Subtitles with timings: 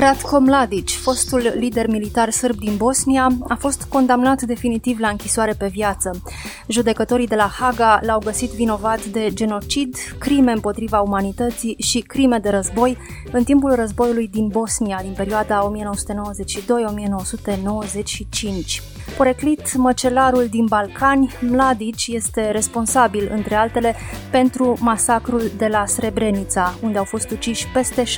[0.00, 5.66] Ratko Mladic, fostul lider militar sârb din Bosnia, a fost condamnat definitiv la închisoare pe
[5.66, 6.22] viață.
[6.68, 12.48] Judecătorii de la Haga l-au găsit vinovat de genocid, crime împotriva umanității și crime de
[12.48, 12.96] război
[13.32, 15.76] în timpul războiului din Bosnia din perioada 1992-1995.
[19.16, 23.94] Poreclit măcelarul din Balcani, Mladic este responsabil, între altele,
[24.30, 28.08] pentru masacrul de la Srebrenica, unde au fost uciși peste 7.000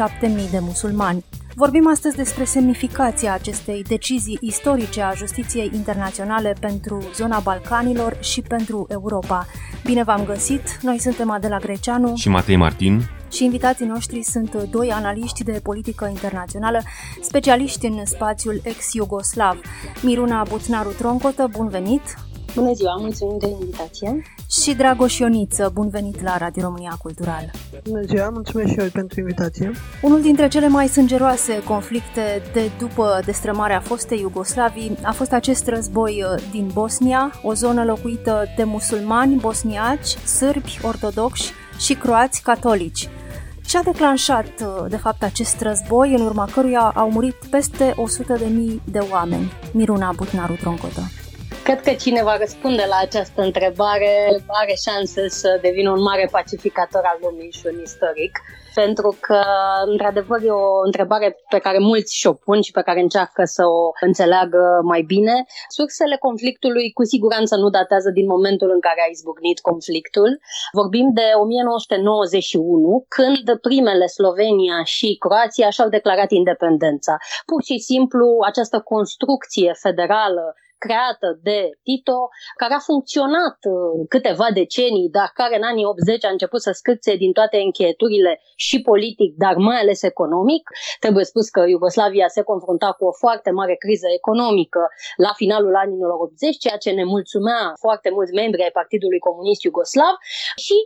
[0.51, 1.25] de musulmani.
[1.55, 8.87] Vorbim astăzi despre semnificația acestei decizii istorice a justiției internaționale pentru zona Balcanilor și pentru
[8.89, 9.47] Europa.
[9.85, 10.79] Bine v-am găsit!
[10.83, 13.03] Noi suntem Adela Greceanu și Matei Martin
[13.33, 16.81] și invitații noștri sunt doi analiști de politică internațională,
[17.23, 19.61] specialiști în spațiul ex-Iugoslav.
[20.03, 22.03] Miruna Buțnaru Troncotă, bun venit!
[22.55, 24.23] Bună ziua, mulțumim de invitație!
[24.61, 27.51] Și Dragoș Ioniță, bun venit la Radio România Cultural!
[27.89, 29.73] Bună ziua, mulțumesc și eu pentru invitație!
[30.03, 36.25] Unul dintre cele mai sângeroase conflicte de după destrămarea fostei Iugoslavii a fost acest război
[36.25, 43.09] uh, din Bosnia, o zonă locuită de musulmani, bosniaci, sârbi, ortodoxi și croați catolici.
[43.67, 48.81] Ce a declanșat, uh, de fapt, acest război, în urma căruia au murit peste 100.000
[48.85, 49.53] de oameni?
[49.73, 51.01] Miruna Butnaru Troncotă.
[51.65, 54.13] Cred că cine va răspunde la această întrebare
[54.47, 58.35] are șanse să devină un mare pacificator al lumii și un istoric,
[58.75, 59.41] pentru că,
[59.87, 63.91] într-adevăr, e o întrebare pe care mulți și-o pun și pe care încearcă să o
[64.01, 65.45] înțeleagă mai bine.
[65.69, 70.41] Sursele conflictului cu siguranță nu datează din momentul în care a izbucnit conflictul.
[70.73, 77.17] Vorbim de 1991, când primele Slovenia și Croația și-au declarat independența.
[77.47, 80.55] Pur și simplu, această construcție federală
[80.85, 82.21] creată de Tito,
[82.61, 83.75] care a funcționat uh,
[84.15, 88.33] câteva decenii, dar care în anii 80 a început să scârțe din toate încheieturile
[88.67, 90.65] și politic, dar mai ales economic.
[91.05, 94.83] Trebuie spus că Iugoslavia se confrunta cu o foarte mare criză economică
[95.27, 100.15] la finalul anilor 80, ceea ce ne mulțumea foarte mulți membri ai Partidului Comunist Iugoslav
[100.65, 100.77] și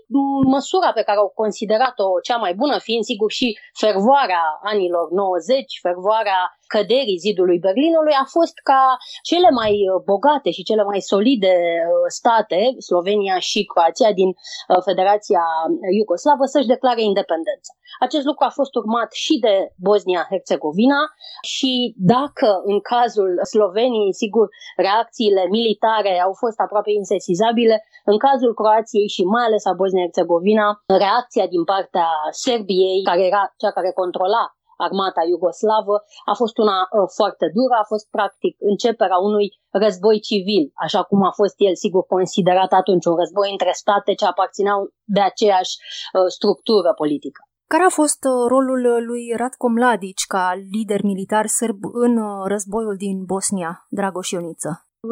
[0.55, 6.41] măsura pe care au considerat-o cea mai bună, fiind sigur și fervoarea anilor 90, fervoarea
[6.75, 8.83] căderii zidului Berlinului a fost ca
[9.31, 14.81] cele mai uh, bogate și cele mai solide uh, state, Slovenia și Croația din uh,
[14.89, 15.45] Federația
[16.01, 17.73] Iugoslavă, să-și declare independența.
[18.07, 19.55] Acest lucru a fost urmat și de
[19.87, 21.03] Bosnia-Herzegovina
[21.55, 29.09] și dacă în cazul Sloveniei, sigur, reacțiile militare au fost aproape insesizabile, în cazul Croației
[29.09, 35.23] și mai ales a Bosnia-Herzegovina, reacția din partea Serbiei, care era cea care controla armata
[35.33, 35.95] iugoslavă
[36.33, 41.21] a fost una uh, foarte dură, a fost practic începerea unui război civil, așa cum
[41.31, 44.81] a fost el sigur considerat atunci un război între state ce aparțineau
[45.17, 47.41] de aceeași uh, structură politică.
[47.73, 50.45] Care a fost uh, rolul lui Ratko Mladic ca
[50.75, 52.13] lider militar sârb în
[52.53, 54.71] războiul din Bosnia, Dragoș Ioniță?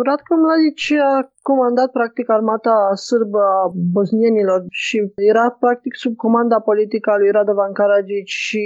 [0.08, 0.80] Ratko Mladic
[1.10, 7.30] a comandat practic armata sârbă a bosnienilor și era practic sub comanda politică a lui
[7.30, 8.62] Radovan Karadzic și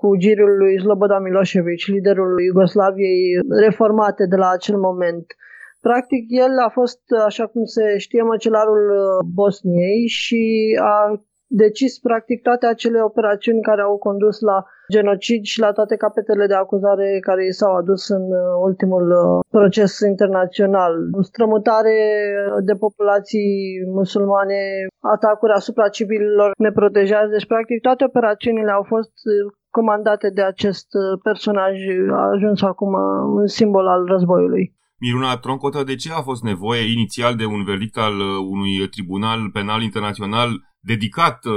[0.00, 3.22] cu girul lui Slobodan Milosevic, liderul Iugoslaviei
[3.64, 5.26] reformate de la acel moment.
[5.80, 7.00] Practic, el a fost,
[7.30, 10.42] așa cum se știe, măcelarul uh, Bosniei și
[10.94, 10.96] a
[11.48, 16.54] decis practic toate acele operațiuni care au condus la genocid și la toate capetele de
[16.54, 20.92] acuzare care i s-au adus în uh, ultimul uh, proces internațional.
[21.20, 21.98] Strămutare
[22.68, 23.50] de populații
[23.98, 24.60] musulmane,
[25.00, 29.12] atacuri asupra civililor neprotejați, deci practic toate operațiunile au fost
[29.78, 31.74] comandate de acest uh, personaj
[32.20, 32.92] a ajuns acum
[33.38, 34.64] un simbol al războiului.
[35.00, 39.50] Miruna Troncotă, de ce a fost nevoie inițial de un verdict al uh, unui tribunal
[39.50, 40.48] penal internațional
[40.80, 41.54] dedicat uh,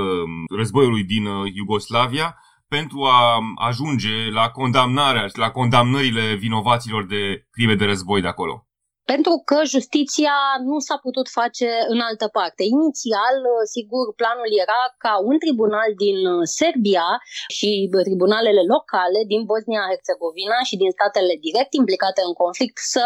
[0.57, 2.35] războiului din Iugoslavia
[2.67, 8.65] pentru a ajunge la condamnarea, la condamnările vinovaților de crime de război de acolo?
[9.13, 10.37] Pentru că justiția
[10.69, 12.61] nu s-a putut face în altă parte.
[12.77, 13.35] Inițial,
[13.75, 17.07] sigur, planul era ca un tribunal din uh, Serbia
[17.57, 17.69] și
[18.07, 23.03] tribunalele locale din Bosnia-Herzegovina și din statele direct implicate în conflict să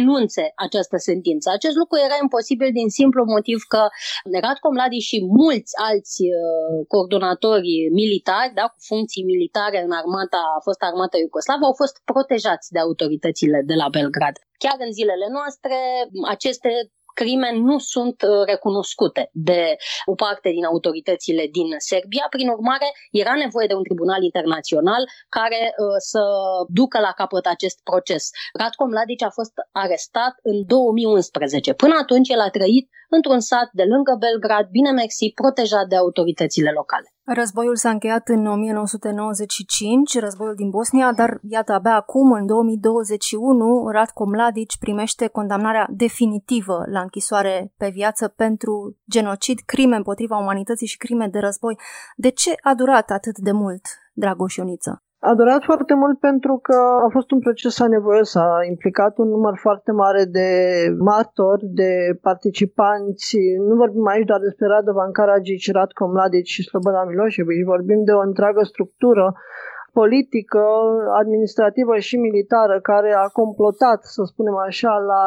[0.00, 1.46] enunțe această sentință.
[1.58, 3.82] Acest lucru era imposibil din simplu motiv că
[4.44, 6.38] Ratko Mladic și mulți alți uh,
[6.92, 7.72] coordonatori
[8.02, 12.80] militari, da, cu funcții militare în armata, a fost armata iugoslavă, au fost protejați de
[12.86, 14.36] autoritățile de la Belgrad.
[14.62, 15.76] Chiar în zilele noastre,
[16.34, 16.70] aceste
[17.14, 22.26] crime nu sunt uh, recunoscute de o parte din autoritățile din Serbia.
[22.30, 26.22] Prin urmare, era nevoie de un tribunal internațional care uh, să
[26.68, 28.30] ducă la capăt acest proces.
[28.58, 31.72] Ratko Mladic a fost arestat în 2011.
[31.72, 36.70] Până atunci, el a trăit într-un sat de lângă Belgrad, bine mersi, protejat de autoritățile
[36.70, 37.08] locale.
[37.24, 44.24] Războiul s-a încheiat în 1995, războiul din Bosnia, dar iată, abia acum, în 2021, Ratko
[44.24, 51.26] Mladic primește condamnarea definitivă la închisoare pe viață pentru genocid, crime împotriva umanității și crime
[51.26, 51.78] de război.
[52.16, 53.82] De ce a durat atât de mult,
[54.12, 55.02] Dragoș Ioniță?
[55.30, 59.54] A durat foarte mult pentru că a fost un proces anevoios, a implicat un număr
[59.66, 60.48] foarte mare de
[60.98, 61.92] martori, de
[62.28, 63.36] participanți.
[63.68, 68.26] Nu vorbim aici doar despre Radovan Karadzic, Ratko Mladic și Slobodan Milosevic, vorbim de o
[68.28, 69.34] întreagă structură
[69.92, 70.62] politică,
[71.20, 75.22] administrativă și militară care a complotat, să spunem așa, la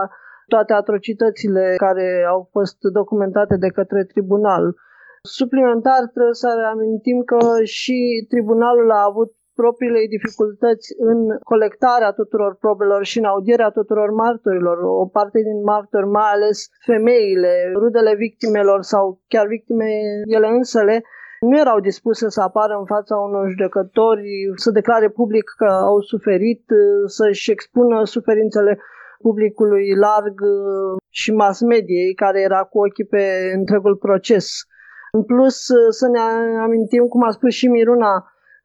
[0.47, 4.63] toate atrocitățile care au fost documentate de către tribunal.
[5.39, 9.31] Suplimentar trebuie să reamintim că și tribunalul a avut
[9.61, 11.19] propriile dificultăți în
[11.51, 14.77] colectarea tuturor probelor și în audierea tuturor martorilor.
[15.03, 19.89] O parte din martori, mai ales femeile, rudele victimelor sau chiar victime
[20.37, 21.03] ele însele,
[21.39, 26.63] nu erau dispuse să apară în fața unor judecători, să declare public că au suferit,
[27.05, 28.79] să-și expună suferințele
[29.21, 30.35] publicului larg
[31.09, 33.23] și mass mediei care era cu ochii pe
[33.55, 34.47] întregul proces.
[35.11, 35.57] În plus,
[35.89, 36.19] să ne
[36.65, 38.13] amintim, cum a spus și Miruna,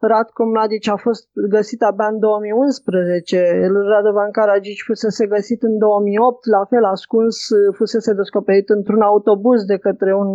[0.01, 6.65] Ratko Mladic a fost găsit abia în 2011, Radovan Karadzic fusese găsit în 2008, la
[6.65, 7.37] fel ascuns,
[7.75, 10.29] fusese descoperit într-un autobuz de către un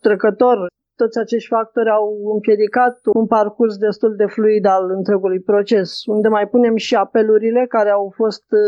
[0.00, 0.66] trecător.
[0.96, 6.48] Toți acești factori au împiedicat un parcurs destul de fluid al întregului proces, unde mai
[6.48, 8.60] punem și apelurile care au fost uh,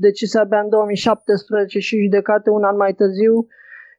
[0.00, 3.46] decise abia în 2017 și judecate un an mai târziu,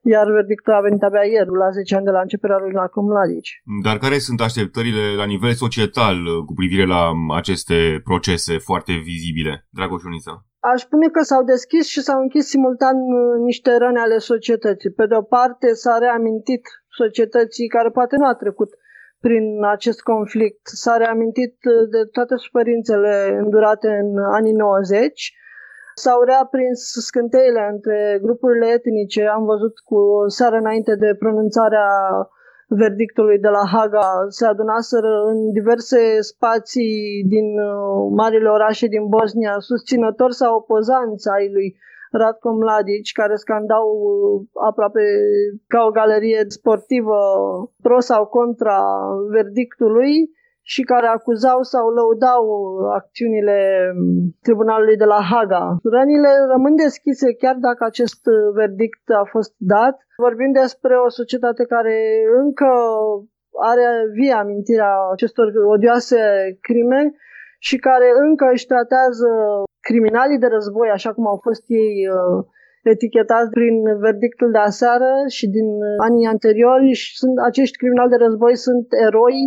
[0.02, 3.48] iar verdictul a venit abia ieri, la 10 ani de la începerea lui Marco Mladic.
[3.84, 8.94] Dar care sunt așteptările la nivel societal uh, cu privire la um, aceste procese foarte
[9.10, 10.34] vizibile, Dragoș Unița?
[10.60, 14.92] Aș spune că s-au deschis și s-au închis simultan uh, niște răni ale societății.
[14.92, 18.70] Pe de o parte s-a reamintit societății care poate nu a trecut
[19.20, 19.46] prin
[19.76, 20.62] acest conflict.
[20.64, 24.10] S-a reamintit uh, de toate suferințele îndurate în
[24.40, 25.34] anii 90
[26.04, 26.80] S-au reaprins
[27.10, 29.22] scânteile între grupurile etnice.
[29.38, 31.90] Am văzut cu o seară înainte de pronunțarea
[32.68, 39.56] verdictului de la Haga se adunaseră în diverse spații din uh, marile orașe din Bosnia
[39.60, 41.78] susținători sau opozanți ai lui
[42.12, 45.04] Ratko Mladic, care scandau uh, aproape
[45.68, 47.20] ca o galerie sportivă
[47.82, 48.82] pro sau contra
[49.30, 50.14] verdictului
[50.74, 52.44] și care acuzau sau lăudau
[53.00, 53.60] acțiunile
[54.46, 55.66] tribunalului de la Haga.
[55.96, 58.22] Rănile rămân deschise chiar dacă acest
[58.60, 59.96] verdict a fost dat.
[60.26, 61.98] Vorbim despre o societate care
[62.42, 62.70] încă
[63.72, 63.88] are
[64.18, 65.46] vie amintirea acestor
[65.76, 66.22] odioase
[66.68, 67.02] crime
[67.68, 69.30] și care încă își tratează
[69.88, 72.46] criminalii de război, așa cum au fost ei uh,
[72.84, 73.76] etichetați prin
[74.08, 75.68] verdictul de aseară și din
[76.08, 79.38] anii anteriori și sunt, acești criminali de război sunt eroi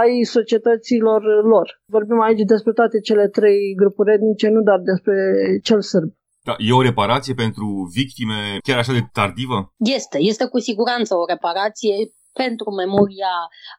[0.00, 1.80] ai societăților lor.
[1.84, 5.14] Vorbim aici despre toate cele trei grupuri etnice, nu doar despre
[5.62, 6.10] cel sârb.
[6.44, 9.72] Da, e o reparație pentru victime chiar așa de tardivă?
[9.96, 11.94] Este, este cu siguranță o reparație
[12.32, 13.34] pentru memoria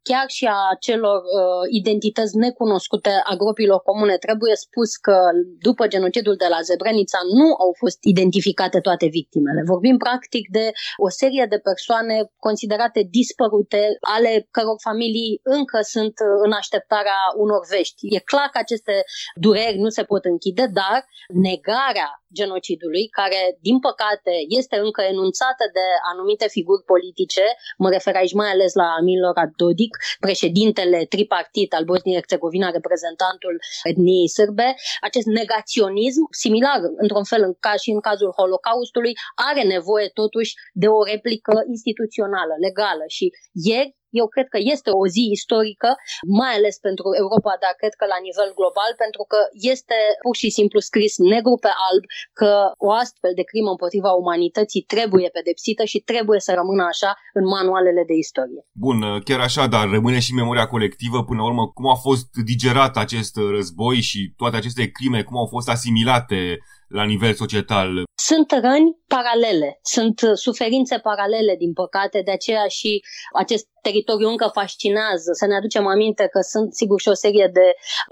[0.10, 4.16] chiar și a celor uh, identități necunoscute a gropilor comune.
[4.18, 5.18] Trebuie spus că
[5.68, 9.62] după genocidul de la Zebrenița nu au fost identificate toate victimele.
[9.66, 13.82] Vorbim practic de o serie de persoane considerate dispărute,
[14.16, 16.14] ale căror familii încă sunt
[16.46, 18.02] în așteptarea unor vești.
[18.16, 18.96] E clar că aceste
[19.36, 21.06] dureri nu se pot închide, dar
[21.48, 27.46] negarea genocidului, care, din păcate, este încă enunțată de anumite figuri politice,
[27.84, 34.68] mă refer aici mai ales la Milorad Dodik, președintele tripartit al Bosniei-Herzegovina, reprezentantul etniei sârbe,
[35.02, 39.14] acest negaționism, similar într-un fel în ca și în cazul Holocaustului,
[39.50, 43.04] are nevoie totuși de o replică instituțională, legală.
[43.08, 43.26] Și
[43.70, 45.90] ieri eu cred că este o zi istorică,
[46.40, 49.40] mai ales pentru Europa, dar cred că la nivel global, pentru că
[49.74, 52.04] este pur și simplu scris negru pe alb
[52.40, 52.52] că
[52.88, 58.04] o astfel de crimă împotriva umanității trebuie pedepsită și trebuie să rămână așa în manualele
[58.10, 58.62] de istorie.
[58.86, 62.94] Bun, chiar așa, dar rămâne și memoria colectivă până la urmă cum a fost digerat
[63.06, 66.40] acest război și toate aceste crime, cum au fost asimilate
[67.00, 67.90] la nivel societal.
[68.30, 72.92] Sunt răni paralele, sunt suferințe paralele, din păcate, de aceea și
[73.44, 75.30] acest teritoriu încă fascinează.
[75.40, 77.68] Să ne aducem aminte că sunt sigur și o serie de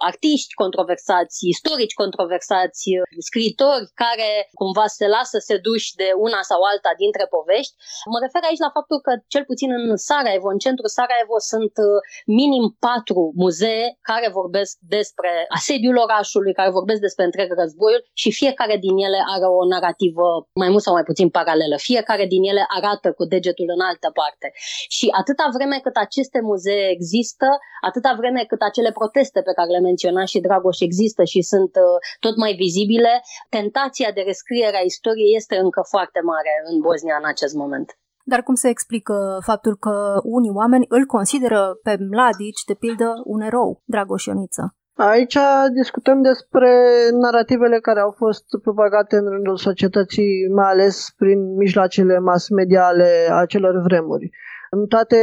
[0.09, 2.83] artiști controversați, istorici controversați,
[3.29, 4.29] scriitori care
[4.61, 7.73] cumva se lasă seduși de una sau alta dintre povești.
[8.13, 11.99] Mă refer aici la faptul că cel puțin în Sarajevo, în centrul Sarajevo, sunt uh,
[12.39, 18.70] minim patru muzee care vorbesc despre asediul orașului, care vorbesc despre întreg războiul și fiecare
[18.71, 20.27] fiecare din ele are o narrativă
[20.61, 24.47] mai mult sau mai puțin paralelă, fiecare din ele arată cu degetul în altă parte.
[24.95, 27.47] Și atâta vreme cât aceste muzee există,
[27.89, 31.97] atâta vreme cât acele proteste pe care le menționa și Dragoș există și sunt uh,
[32.25, 33.13] tot mai vizibile,
[33.49, 37.89] tentația de rescriere a istoriei este încă foarte mare în Bosnia în acest moment.
[38.31, 39.15] Dar cum se explică
[39.49, 44.63] faptul că unii oameni îl consideră pe Mladic, de pildă, un erou, Dragoș Ioniță?
[45.09, 45.37] Aici
[45.73, 46.69] discutăm despre
[47.11, 53.81] narativele care au fost propagate în rândul societății, mai ales prin mijloacele mass mediale acelor
[53.81, 54.29] vremuri.
[54.69, 55.17] În toate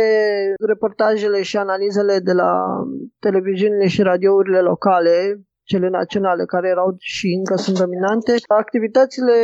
[0.66, 2.52] reportajele și analizele de la
[3.18, 5.40] televiziunile și radiourile locale,
[5.72, 8.32] cele naționale, care erau și încă sunt dominante.
[8.64, 9.36] Activitățile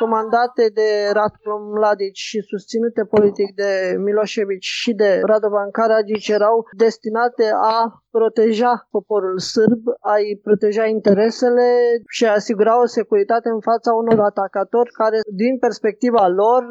[0.00, 3.70] comandate de Ratko Mladic și susținute politic de
[4.06, 7.44] Milosevic și de Radovan Karadzic erau destinate
[7.76, 7.78] a
[8.18, 11.68] proteja poporul sârb, a-i proteja interesele
[12.14, 16.62] și a asigura o securitate în fața unor atacatori care, din perspectiva lor,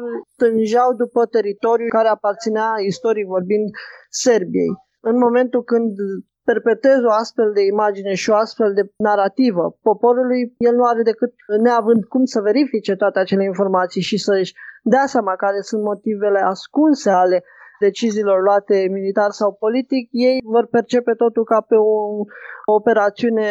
[0.42, 3.68] tângeau după teritoriul care aparținea, istoric vorbind,
[4.24, 4.72] Serbiei.
[5.10, 5.92] În momentul când
[6.50, 11.32] perpetueze o astfel de imagine și o astfel de narrativă poporului, el nu are decât,
[11.62, 17.10] neavând cum să verifice toate acele informații și să-și dea seama care sunt motivele ascunse
[17.10, 17.44] ale
[17.80, 21.94] deciziilor luate militar sau politic, ei vor percepe totul ca pe o,
[22.70, 23.50] o operațiune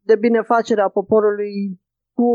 [0.00, 1.80] de binefacere a poporului
[2.18, 2.28] cu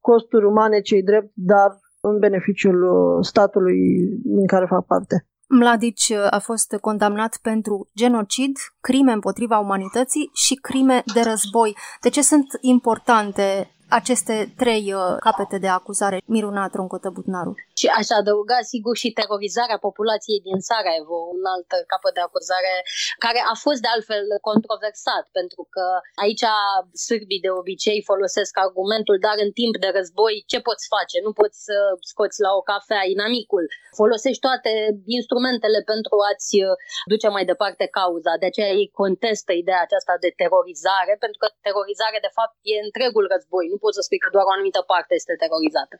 [0.00, 1.70] costuri umane cei drept, dar
[2.00, 2.78] în beneficiul
[3.22, 3.78] statului
[4.24, 5.27] din care fac parte.
[5.48, 11.76] Mladic uh, a fost condamnat pentru genocid, crime împotriva umanității și crime de război.
[12.00, 17.52] De ce sunt importante aceste trei uh, capete de acuzare, Miruna Troncotă Butnaru.
[17.80, 22.74] Și aș adăuga, sigur, și terorizarea populației din Sarajevo, un alt capăt de acuzare
[23.24, 25.84] care a fost de altfel controversat, pentru că
[26.24, 26.44] aici
[27.06, 31.16] sârbii de obicei folosesc argumentul, dar în timp de război ce poți face?
[31.26, 31.76] Nu poți să
[32.10, 33.64] scoți la o cafea inamicul.
[34.00, 34.72] Folosești toate
[35.18, 36.74] instrumentele pentru a-ți uh,
[37.12, 38.32] duce mai departe cauza.
[38.42, 43.24] De aceea ei contestă ideea aceasta de terorizare, pentru că terorizare, de fapt, e întregul
[43.34, 43.64] război.
[43.72, 45.94] Nu poți să spui că doar o anumită parte este terorizată.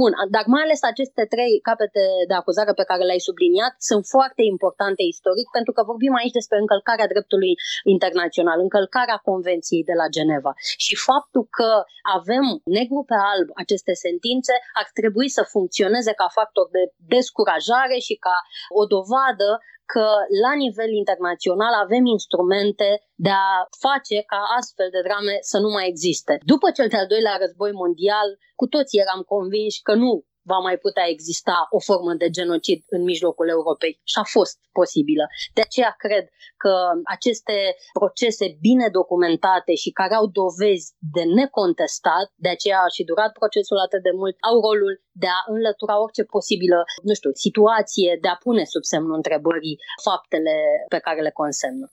[0.00, 4.42] Bun, dar mai ales aceste trei capete de acuzare pe care le-ai subliniat sunt foarte
[4.54, 7.52] importante istoric pentru că vorbim aici despre încălcarea dreptului
[7.94, 10.52] internațional, încălcarea Convenției de la Geneva.
[10.84, 11.70] Și faptul că
[12.18, 12.44] avem
[12.78, 16.82] negru pe alb aceste sentințe ar trebui să funcționeze ca factor de
[17.14, 18.36] descurajare și ca
[18.80, 19.48] o dovadă
[19.92, 20.06] că
[20.44, 22.88] la nivel internațional avem instrumente
[23.26, 23.50] de a
[23.84, 26.38] face ca astfel de drame să nu mai existe.
[26.52, 28.28] După cel de-al doilea război mondial,
[28.60, 33.02] cu toții eram convinși că nu va mai putea exista o formă de genocid în
[33.02, 33.94] mijlocul Europei.
[34.10, 35.24] Și a fost posibilă.
[35.56, 36.24] De aceea cred
[36.56, 36.74] că
[37.16, 37.56] aceste
[37.98, 40.86] procese bine documentate și care au dovezi
[41.16, 45.40] de necontestat, de aceea a și durat procesul atât de mult, au rolul de a
[45.54, 50.54] înlătura orice posibilă, nu știu, situație, de a pune sub semnul întrebării faptele
[50.88, 51.86] pe care le consemnă.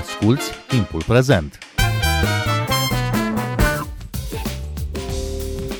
[0.00, 1.71] Asculți timpul prezent!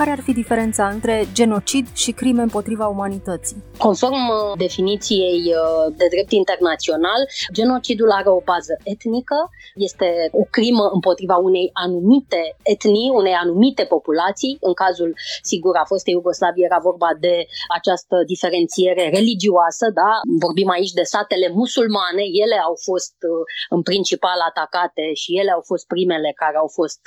[0.00, 3.56] Care ar fi diferența între genocid și crime împotriva umanității?
[3.78, 7.20] Conform uh, definiției uh, de drept internațional,
[7.58, 9.38] genocidul are o bază etnică,
[9.88, 10.08] este
[10.42, 14.56] o crimă împotriva unei anumite etnii, unei anumite populații.
[14.68, 15.10] În cazul,
[15.42, 17.34] sigur, a fost Iugoslavie, era vorba de
[17.78, 20.12] această diferențiere religioasă, da?
[20.44, 23.42] Vorbim aici de satele musulmane, ele au fost uh,
[23.74, 27.02] în principal atacate și ele au fost primele care au fost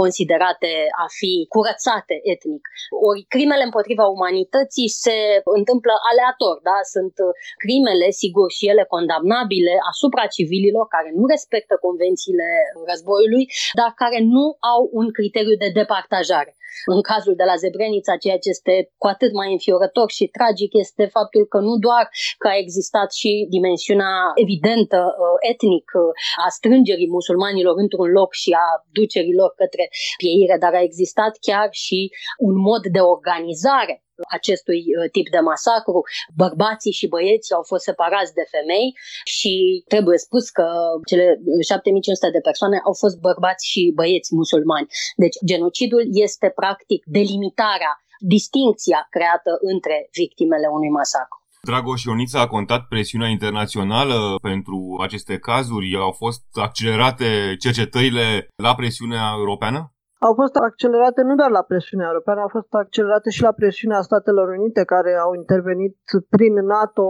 [0.00, 0.70] considerate
[1.04, 2.62] a fi curățate etnic.
[3.08, 5.16] Ori crimele împotriva umanității se
[5.58, 6.78] întâmplă aleator, da?
[6.94, 7.30] Sunt uh,
[7.64, 12.48] crimele, sigur, și ele condamnabile asupra civililor care nu respectă convențiile
[12.90, 13.44] războiului,
[13.78, 16.52] dar care nu au un criteriu de departajare.
[16.94, 21.04] În cazul de la Zebrenița, ceea ce este cu atât mai înfiorător și tragic este
[21.16, 22.04] faptul că nu doar
[22.38, 26.02] că a existat și dimensiunea evidentă uh, etnic uh,
[26.46, 29.84] a strângerii musulmanilor într-un loc și a ducerii lor către
[30.20, 32.07] pieire, dar a existat chiar și
[32.48, 34.02] un mod de organizare
[34.36, 36.00] acestui uh, tip de masacru.
[36.44, 38.88] Bărbații și băieții au fost separați de femei
[39.24, 39.52] și
[39.92, 40.66] trebuie spus că
[41.10, 41.26] cele
[41.68, 44.86] 7500 de persoane au fost bărbați și băieți musulmani.
[45.22, 47.92] Deci genocidul este practic delimitarea,
[48.34, 51.38] distincția creată între victimele unui masacru.
[51.62, 55.96] Dragoș Ionița a contat presiunea internațională pentru aceste cazuri?
[55.96, 59.92] Au fost accelerate cercetările la presiunea europeană?
[60.18, 64.48] Au fost accelerate nu doar la presiunea europeană, au fost accelerate și la presiunea Statelor
[64.48, 65.96] Unite, care au intervenit
[66.28, 67.06] prin NATO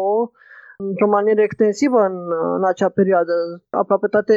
[0.86, 2.16] într-o manieră extensivă în,
[2.56, 3.34] în acea perioadă.
[3.70, 4.36] Aproape toate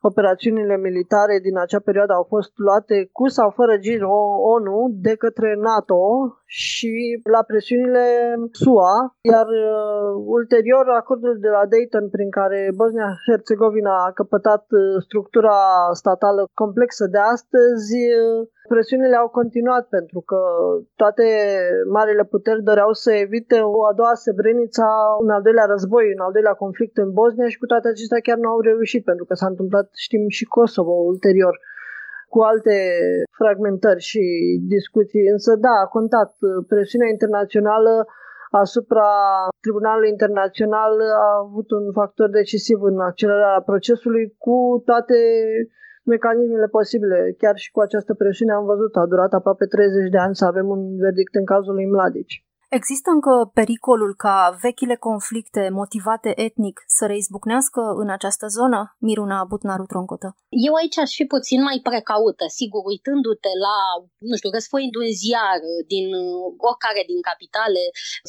[0.00, 4.02] operațiunile militare din acea perioadă au fost luate cu sau fără gir
[4.54, 6.02] ONU de către NATO
[6.44, 8.04] și la presiunile
[8.62, 8.96] SUA,
[9.32, 15.58] iar uh, ulterior acordul de la Dayton prin care Bosnia-Herzegovina a căpătat uh, structura
[15.92, 20.40] statală complexă de astăzi uh, Presiunile au continuat pentru că
[20.96, 21.26] toate
[21.96, 24.90] marile puteri doreau să evite o a doua Srebrenica,
[25.22, 28.38] un al doilea război, un al doilea conflict în Bosnia și cu toate acestea chiar
[28.38, 31.54] nu au reușit pentru că s-a întâmplat, știm, și Kosovo ulterior
[32.32, 32.76] cu alte
[33.38, 34.22] fragmentări și
[34.76, 35.24] discuții.
[35.34, 36.30] Însă da, a contat
[36.68, 38.06] presiunea internațională
[38.50, 39.10] asupra
[39.64, 40.92] Tribunalului Internațional
[41.26, 45.18] a avut un factor decisiv în accelerarea procesului cu toate
[46.06, 47.34] mecanismele posibile.
[47.38, 50.68] Chiar și cu această presiune am văzut, a durat aproape 30 de ani să avem
[50.68, 52.45] un verdict în cazul lui Mladici.
[52.68, 58.80] Există încă pericolul ca vechile conflicte motivate etnic să reizbucnească în această zonă?
[59.06, 60.28] Miruna Butnaru Troncotă.
[60.66, 63.78] Eu aici aș fi puțin mai precaută, sigur, uitându-te la,
[64.30, 65.58] nu știu, răsfoind un ziar
[65.92, 66.06] din
[66.68, 67.82] oricare din capitale,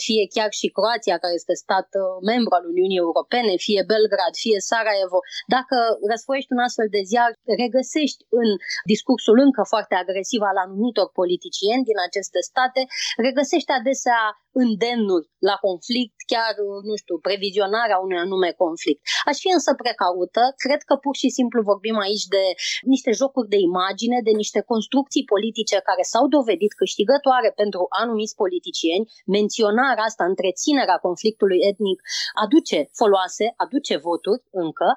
[0.05, 4.57] fie chiar și Croația, care este stat uh, membru al Uniunii Europene, fie Belgrad, fie
[4.69, 5.19] Sarajevo.
[5.55, 5.77] Dacă
[6.11, 7.29] răsfoiești un astfel de ziar,
[7.63, 8.49] regăsești în
[8.91, 12.81] discursul încă foarte agresiv al anumitor politicieni din aceste state,
[13.27, 14.19] regăsești adesea
[14.63, 16.53] îndemnuri la conflict, chiar,
[16.89, 19.01] nu știu, previzionarea unui anume conflict.
[19.29, 22.45] Aș fi însă precaută, cred că pur și simplu vorbim aici de
[22.93, 29.09] niște jocuri de imagine, de niște construcții politice care s-au dovedit câștigătoare pentru anumiți politicieni.
[29.37, 31.99] Menționarea asta, întreținerea conflictului etnic,
[32.43, 34.89] aduce foloase, aduce voturi încă,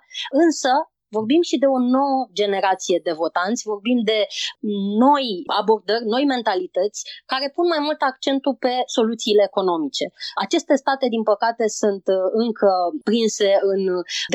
[0.44, 0.72] însă
[1.18, 4.20] Vorbim și de o nouă generație de votanți, vorbim de
[5.04, 5.26] noi
[5.60, 7.00] abordări, noi mentalități
[7.32, 10.04] care pun mai mult accentul pe soluțiile economice.
[10.44, 12.70] Aceste state, din păcate, sunt uh, încă
[13.08, 13.80] prinse în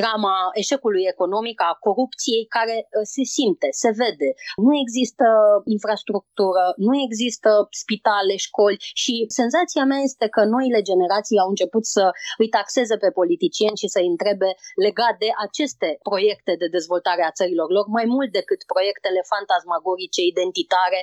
[0.02, 4.30] drama eșecului economic, a corupției care uh, se simte, se vede.
[4.66, 5.28] Nu există
[5.76, 7.50] infrastructură, nu există
[7.84, 12.04] spitale, școli și senzația mea este că noile generații au început să
[12.42, 14.50] îi taxeze pe politicieni și să-i întrebe
[14.86, 20.22] legat de aceste proiecte de de dezvoltare a țărilor lor, mai mult decât proiectele fantasmagorice
[20.34, 21.00] identitare,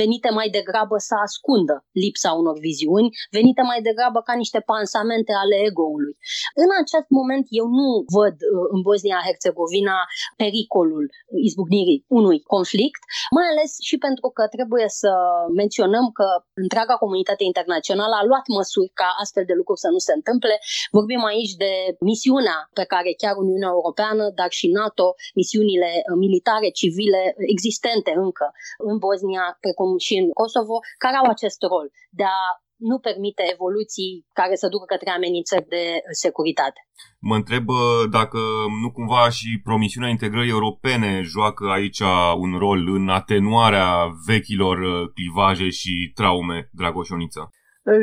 [0.00, 5.56] venite mai degrabă să ascundă lipsa unor viziuni, venite mai degrabă ca niște pansamente ale
[5.68, 6.14] ego-ului.
[6.62, 9.98] În acest moment eu nu văd uh, în Bosnia-Herzegovina
[10.42, 11.04] pericolul
[11.48, 13.02] izbucnirii unui conflict,
[13.36, 15.12] mai ales și pentru că trebuie să
[15.60, 16.28] menționăm că
[16.64, 20.54] întreaga comunitate internațională a luat măsuri ca astfel de lucruri să nu se întâmple.
[20.98, 21.72] Vorbim aici de
[22.08, 25.05] misiunea pe care chiar Uniunea Europeană, dar și NATO
[25.40, 27.22] misiunile uh, militare, civile
[27.54, 28.46] existente încă
[28.90, 31.86] în Bosnia, precum și în Kosovo, care au acest rol
[32.18, 32.42] de a
[32.90, 36.80] nu permite evoluții care să ducă către amenințări de uh, securitate.
[37.28, 38.40] Mă întreb uh, dacă
[38.82, 42.00] nu cumva și promisiunea integrării europene joacă aici
[42.44, 43.88] un rol în atenuarea
[44.32, 44.76] vechilor
[45.16, 47.44] clivaje și traume, Dragoșonița.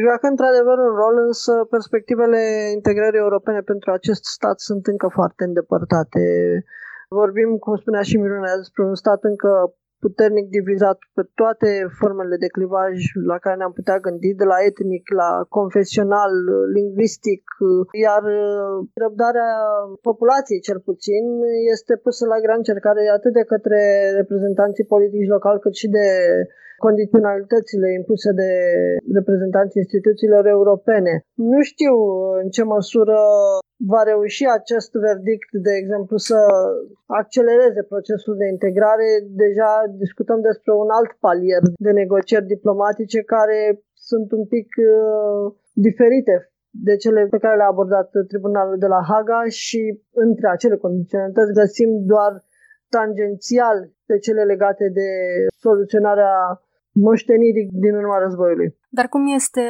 [0.05, 2.41] Joacă într-adevăr un rol, însă perspectivele
[2.77, 6.23] integrării europene pentru acest stat sunt încă foarte îndepărtate.
[7.09, 9.73] Vorbim, cum spunea și Miruna, despre un stat încă
[10.05, 12.95] puternic divizat pe toate formele de clivaj
[13.31, 16.33] la care ne-am putea gândi, de la etnic, la confesional,
[16.77, 17.43] lingvistic,
[18.05, 19.51] iar uh, răbdarea
[20.09, 21.23] populației, cel puțin,
[21.73, 23.79] este pusă la grea încercare atât de către
[24.19, 26.07] reprezentanții politici locali, cât și de
[26.85, 28.51] condiționalitățile impuse de
[29.17, 31.13] reprezentanții instituțiilor europene.
[31.51, 31.93] Nu știu
[32.41, 33.17] în ce măsură
[33.91, 36.39] va reuși acest verdict, de exemplu, să
[37.05, 39.09] accelereze procesul de integrare.
[39.43, 39.71] Deja
[40.03, 43.59] discutăm despre un alt palier de negocieri diplomatice care
[44.09, 45.53] sunt un pic uh,
[45.87, 46.35] diferite
[46.87, 49.81] de cele pe care le-a abordat tribunalul de la Haga și
[50.13, 52.31] între acele condiționalități găsim doar
[52.89, 55.09] tangențial pe cele legate de
[55.65, 56.33] soluționarea
[56.91, 58.69] moștenirii din urma războiului.
[58.97, 59.65] Dar cum este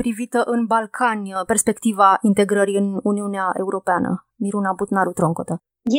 [0.00, 4.10] privită în Balcani perspectiva integrării în Uniunea Europeană?
[4.44, 5.54] Miruna Butnaru Troncotă.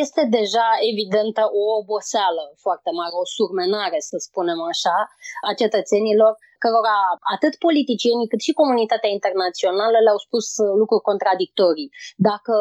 [0.06, 4.98] Este deja evidentă o oboseală foarte mare, o surmenare, să spunem așa,
[5.50, 6.98] a cetățenilor cărora
[7.36, 10.48] atât politicienii cât și comunitatea internațională le-au spus
[10.82, 11.90] lucruri contradictorii.
[12.30, 12.54] Dacă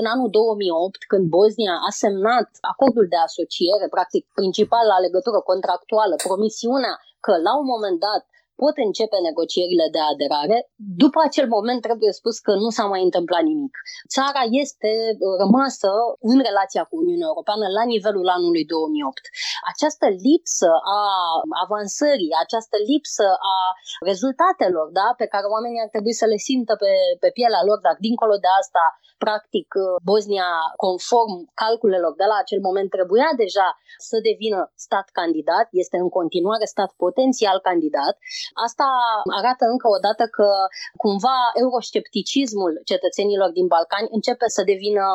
[0.00, 6.14] în anul 2008, când Bosnia a semnat acordul de asociere, practic principal la legătură contractuală,
[6.26, 8.22] promisiunea că la un moment dat
[8.62, 10.58] pot începe negocierile de aderare.
[11.04, 13.74] După acel moment trebuie spus că nu s-a mai întâmplat nimic.
[14.14, 14.90] Țara este
[15.42, 15.90] rămasă
[16.30, 19.24] în relația cu Uniunea Europeană la nivelul anului 2008.
[19.72, 21.02] Această lipsă a
[21.64, 23.58] avansării, această lipsă a
[24.10, 26.92] rezultatelor da, pe care oamenii ar trebui să le simtă pe,
[27.22, 28.84] pe pielea lor, dar dincolo de asta,
[29.24, 29.68] practic,
[30.10, 30.50] Bosnia,
[30.84, 33.68] conform calculelor de la acel moment, trebuia deja
[34.08, 38.14] să devină stat candidat, este în continuare stat potențial candidat.
[38.66, 38.86] Asta
[39.38, 40.48] arată încă o dată că
[41.02, 45.06] cumva euroscepticismul cetățenilor din Balcani începe să devină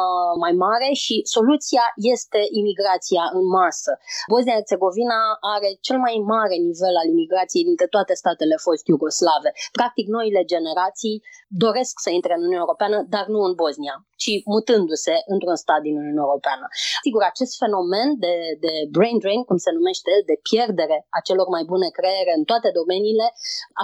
[0.43, 3.91] mai mare și soluția este imigrația în masă.
[4.31, 5.21] Bosnia-Herzegovina
[5.55, 9.49] are cel mai mare nivel al imigrației dintre toate statele fost iugoslave.
[9.77, 11.17] Practic, noile generații
[11.65, 15.95] doresc să intre în Uniunea Europeană, dar nu în Bosnia, ci mutându-se într-un stat din
[16.01, 16.65] Uniunea Europeană.
[17.05, 21.63] Sigur, acest fenomen de, de brain drain, cum se numește, de pierdere a celor mai
[21.71, 23.20] bune creiere în toate domeniile,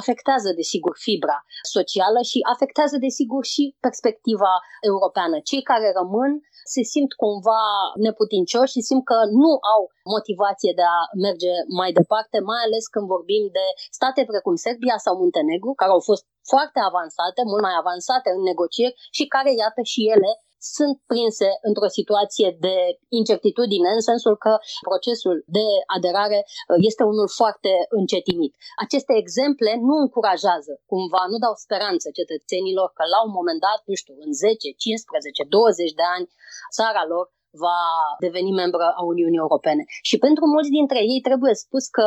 [0.01, 1.37] afectează, desigur, fibra
[1.75, 4.53] socială și afectează, desigur, și perspectiva
[4.89, 5.35] europeană.
[5.49, 6.31] Cei care rămân
[6.73, 7.63] se simt cumva
[8.05, 9.81] neputincioși și simt că nu au
[10.15, 13.65] motivație de a merge mai departe, mai ales când vorbim de
[13.97, 18.97] state precum Serbia sau Muntenegru, care au fost foarte avansate, mult mai avansate în negocieri
[19.17, 22.75] și care, iată, și ele sunt prinse într-o situație de
[23.19, 24.53] incertitudine, în sensul că
[24.89, 28.53] procesul de aderare uh, este unul foarte încetinit.
[28.85, 33.95] Aceste exemple nu încurajează, cumva, nu dau speranță cetățenilor că la un moment dat, nu
[34.01, 36.27] știu, în 10, 15, 20 de ani,
[36.77, 37.25] țara lor
[37.65, 37.79] va
[38.25, 39.83] deveni membră a Uniunii Europene.
[40.09, 42.05] Și pentru mulți dintre ei trebuie spus că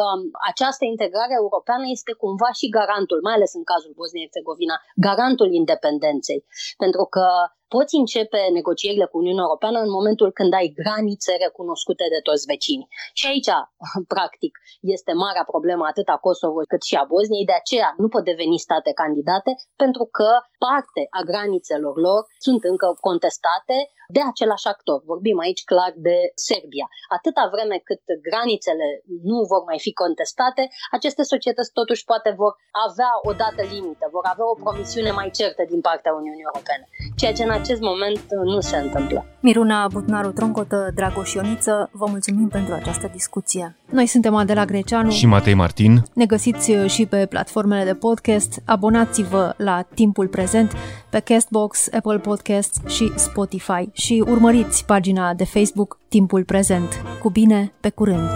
[0.50, 4.76] această integrare europeană este cumva și garantul, mai ales în cazul Bosniei-Herzegovina,
[5.08, 6.40] garantul independenței.
[6.82, 7.26] Pentru că
[7.74, 12.90] poți începe negocierile cu Uniunea Europeană în momentul când ai granițe recunoscute de toți vecinii.
[13.18, 13.50] Și aici,
[14.14, 14.52] practic,
[14.96, 18.64] este marea problemă atât a Kosovo cât și a Bosniei, de aceea nu pot deveni
[18.66, 19.50] state candidate,
[19.82, 20.30] pentru că
[20.66, 23.76] parte a granițelor lor sunt încă contestate
[24.16, 24.98] de același actor.
[25.12, 26.16] Vorbim aici clar de
[26.48, 26.86] Serbia.
[27.16, 28.86] Atâta vreme cât granițele
[29.30, 30.62] nu vor mai fi contestate,
[30.96, 32.52] aceste societăți totuși poate vor
[32.86, 36.84] avea o dată limită, vor avea o promisiune mai certă din partea Uniunii Europene,
[37.20, 39.26] ceea ce în acest moment uh, nu se întâmplă.
[39.40, 43.76] Miruna Butnaru Troncotă, Dragoș Ioniță, vă mulțumim pentru această discuție.
[43.90, 46.02] Noi suntem Adela Greceanu și Matei Martin.
[46.14, 48.62] Ne găsiți uh, și pe platformele de podcast.
[48.64, 50.72] Abonați-vă la Timpul Prezent
[51.10, 57.02] pe Castbox, Apple Podcast și Spotify și urmăriți pagina de Facebook Timpul Prezent.
[57.22, 58.28] Cu bine, pe curând!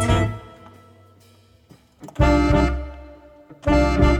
[3.62, 4.13] thank you